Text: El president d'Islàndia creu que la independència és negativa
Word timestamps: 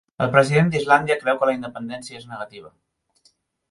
El 0.25 0.29
president 0.35 0.71
d'Islàndia 0.75 1.19
creu 1.21 1.39
que 1.43 1.51
la 1.51 1.55
independència 1.59 2.25
és 2.25 2.29
negativa 2.35 2.77